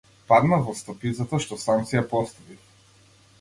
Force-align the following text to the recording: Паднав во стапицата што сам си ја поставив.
Паднав 0.29 0.63
во 0.69 0.73
стапицата 0.79 1.39
што 1.45 1.59
сам 1.65 1.85
си 1.91 1.97
ја 1.99 2.03
поставив. 2.15 2.65